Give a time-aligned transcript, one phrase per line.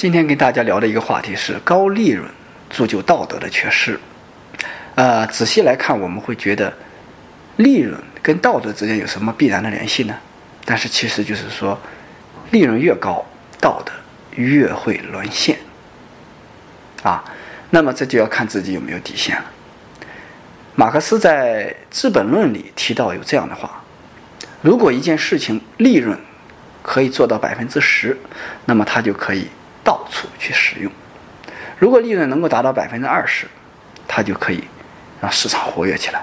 [0.00, 2.26] 今天跟大家聊的一个话题是高利润
[2.70, 4.00] 铸就道德的缺失。
[4.94, 6.72] 呃，仔细来看，我们会觉得
[7.58, 10.16] 利润跟道德之间有什么必然的联系呢？
[10.64, 11.78] 但是其实就是说，
[12.50, 13.22] 利润越高，
[13.60, 13.92] 道德
[14.36, 15.58] 越会沦陷。
[17.02, 17.22] 啊，
[17.68, 19.44] 那么这就要看自己有没有底线了。
[20.76, 23.84] 马克思在《资本论》里提到有这样的话：
[24.62, 26.18] 如果一件事情利润
[26.82, 28.16] 可以做到百分之十，
[28.64, 29.46] 那么它就可以
[29.82, 30.90] 到处去使用；
[31.78, 33.46] 如果利润能够达到百分之二十，
[34.06, 34.64] 它就可以
[35.20, 36.20] 让市场活跃起来；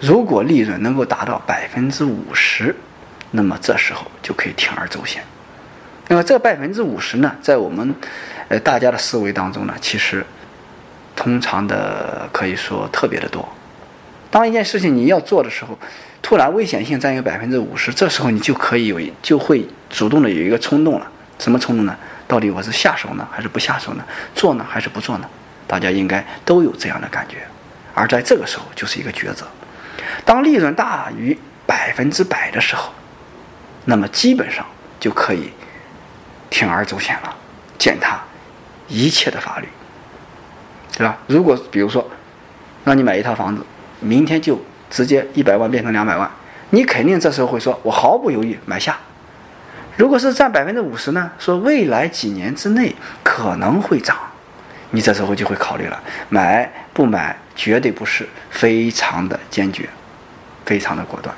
[0.00, 2.74] 如果利润能够达到百分之五十，
[3.30, 5.22] 那么这时候就可以铤而走险。
[6.08, 7.94] 那么这百分之五十呢，在我们
[8.48, 10.24] 呃大家的思维当中呢，其实
[11.14, 13.48] 通常的可以说特别的多。
[14.30, 15.78] 当一件事情你要做的时候，
[16.20, 21.06] 突然危险性占有百分之五十，这时候你就可以有就会主动的有一个冲动了。
[21.38, 21.96] 什么冲动呢？
[22.32, 24.02] 到底我是下手呢，还是不下手呢？
[24.34, 25.28] 做呢，还是不做呢？
[25.66, 27.46] 大家应该都有这样的感觉。
[27.92, 29.46] 而在这个时候，就是一个抉择。
[30.24, 32.90] 当利润大于百分之百的时候，
[33.84, 34.64] 那么基本上
[34.98, 35.52] 就可以
[36.50, 37.36] 铤而走险了，
[37.76, 38.18] 践踏
[38.88, 39.68] 一切的法律，
[40.96, 41.18] 对吧？
[41.26, 42.10] 如果比如说
[42.82, 43.62] 让你买一套房子，
[44.00, 44.58] 明天就
[44.88, 46.30] 直接一百万变成两百万，
[46.70, 48.98] 你肯定这时候会说，我毫不犹豫买下。
[49.96, 51.30] 如果是占百分之五十呢？
[51.38, 54.16] 说未来几年之内可能会涨，
[54.90, 59.88] 你这时候就会考虑了，买不买绝对不是非常的坚决，
[60.64, 61.34] 非常的果断，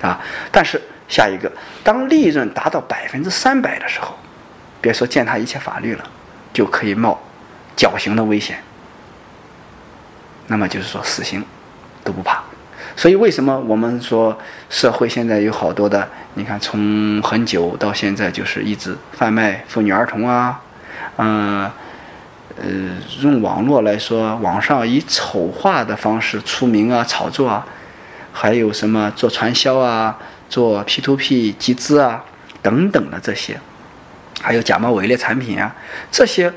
[0.00, 0.20] 啊！
[0.50, 1.50] 但是下一个，
[1.84, 4.18] 当利润达到百分之三百的时候，
[4.80, 6.04] 别说践踏一切法律了，
[6.52, 7.20] 就可以冒
[7.76, 8.58] 绞刑的危险。
[10.48, 11.44] 那么就是说死刑
[12.02, 12.42] 都不怕。
[12.96, 14.38] 所以为什么我们说
[14.68, 16.08] 社会现在有好多的？
[16.34, 20.60] 你看，从很久到现在，就是一直贩卖妇女儿童啊，
[21.16, 21.70] 嗯，
[22.56, 22.66] 呃，
[23.20, 27.66] 用网络来说，网上以丑化的方式出名啊、炒作啊，
[28.32, 32.24] 还有什么做传销啊、做 P to P 集资啊
[32.62, 33.58] 等等的这些，
[34.40, 35.74] 还有假冒伪劣产品啊，
[36.10, 36.52] 这些。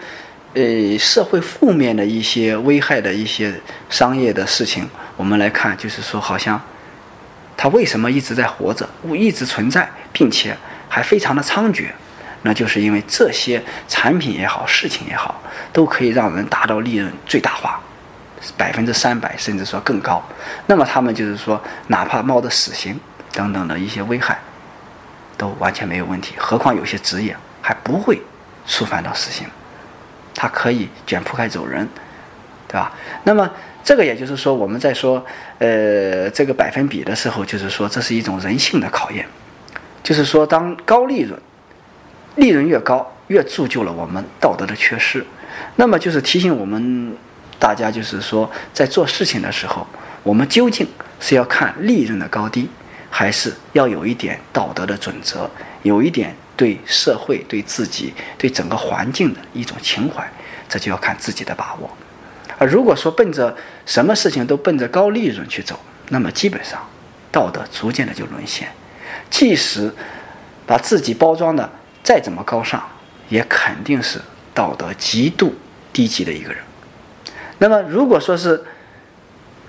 [0.55, 3.53] 呃，社会负面的一些危害的一些
[3.89, 6.59] 商业的事情，我们来看，就是说，好像
[7.57, 10.55] 它为什么一直在活着，一直存在，并且
[10.87, 11.87] 还非常的猖獗，
[12.43, 15.41] 那就是因为这些产品也好，事情也好，
[15.73, 17.77] 都可以让人达到利润最大化，
[18.55, 20.25] 百分之三百，甚至说更高。
[20.67, 22.97] 那么他们就是说，哪怕冒着死刑
[23.33, 24.39] 等等的一些危害，
[25.35, 26.33] 都完全没有问题。
[26.37, 28.21] 何况有些职业还不会
[28.65, 29.45] 触犯到死刑。
[30.35, 31.87] 它可以卷铺盖走人，
[32.67, 32.91] 对吧？
[33.23, 33.49] 那么
[33.83, 35.25] 这个也就是说，我们在说
[35.59, 39.25] 呃这个百分比的时候，就是说这是一种人性的考验。
[40.03, 41.39] 就是说，当高利润，
[42.35, 45.25] 利润越高，越铸就了我们道德的缺失。
[45.77, 47.15] 那么就是提醒我们
[47.57, 49.87] 大家，就是说在做事情的时候，
[50.21, 50.87] 我们究竟
[51.19, 52.69] 是要看利润的高低，
[53.09, 55.49] 还是要有一点道德的准则，
[55.83, 56.35] 有一点。
[56.55, 60.29] 对社会、对自己、对整个环境的一种情怀，
[60.69, 61.89] 这就要看自己的把握。
[62.57, 63.55] 而如果说奔着
[63.85, 65.79] 什么事情都奔着高利润去走，
[66.09, 66.79] 那么基本上
[67.31, 68.69] 道德逐渐的就沦陷。
[69.29, 69.93] 即使
[70.65, 71.69] 把自己包装的
[72.03, 72.81] 再怎么高尚，
[73.27, 74.21] 也肯定是
[74.53, 75.53] 道德极度
[75.91, 76.63] 低级的一个人。
[77.57, 78.63] 那么如果说是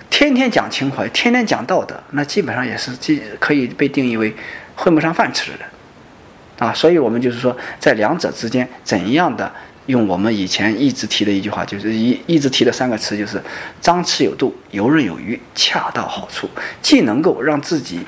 [0.08, 4.34] 天天讲情怀、天天讲道德，那基本上也是既可以被定义为
[4.76, 5.66] 混不上饭吃的人。
[6.58, 9.52] 啊，所以我们就是说，在两者之间，怎样的
[9.86, 13.42] 用我们以前一直提的一句话，就是一一直提的三个词，就是
[13.80, 16.48] 张弛有度、游刃有余、恰到好处，
[16.80, 18.00] 既能够让自己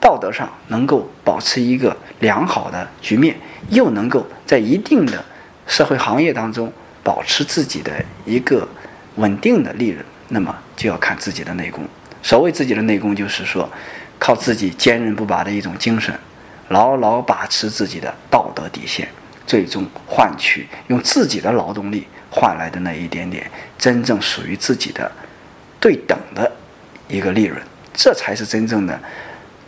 [0.00, 3.36] 道德上能够保持一个良好的局面，
[3.70, 5.24] 又能够在一定的
[5.66, 7.92] 社会行业当中保持自己的
[8.24, 8.66] 一个
[9.16, 11.84] 稳定的利润，那么就要看自己的内功。
[12.22, 13.68] 所谓自己的内功，就是说
[14.18, 16.14] 靠自己坚韧不拔的一种精神。
[16.70, 19.08] 牢牢把持自己的道德底线，
[19.46, 25.10] 最终换取用自己的劳动力换来的那一点点真正属于自己的
[25.78, 26.50] 对等的
[27.08, 27.60] 一个利润，
[27.92, 28.98] 这才是真正的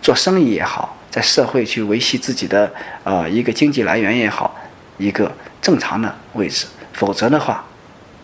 [0.00, 2.72] 做生意也好，在社会去维系自己的
[3.02, 4.54] 呃一个经济来源也好，
[4.96, 6.66] 一个正常的位置。
[6.92, 7.64] 否则的话，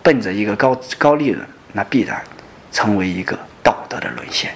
[0.02, 2.22] 奔着一个高高利润，那必然
[2.70, 4.54] 成为一个道德的沦陷。